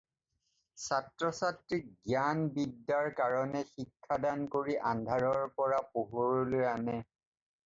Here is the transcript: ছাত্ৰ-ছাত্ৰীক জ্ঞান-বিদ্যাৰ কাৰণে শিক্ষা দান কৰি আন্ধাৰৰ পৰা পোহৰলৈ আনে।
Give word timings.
ছাত্ৰ-ছাত্ৰীক 0.85 1.91
জ্ঞান-বিদ্যাৰ 2.11 3.11
কাৰণে 3.21 3.61
শিক্ষা 3.75 4.19
দান 4.25 4.43
কৰি 4.57 4.79
আন্ধাৰৰ 4.95 5.39
পৰা 5.61 5.85
পোহৰলৈ 5.93 6.67
আনে। 6.73 6.99